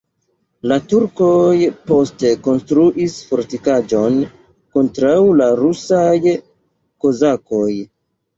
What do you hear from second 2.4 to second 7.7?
konstruis fortikaĵon kontraŭ la rusaj kozakoj.